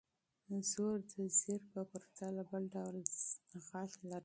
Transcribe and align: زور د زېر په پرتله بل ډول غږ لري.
زور 0.71 0.97
د 1.11 1.13
زېر 1.39 1.61
په 1.71 1.81
پرتله 1.91 2.41
بل 2.49 2.63
ډول 2.73 2.97
غږ 3.69 3.91
لري. 4.09 4.19